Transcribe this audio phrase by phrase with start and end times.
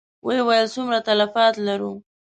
[0.25, 1.91] ويې ويل: څومره تلفات لرو؟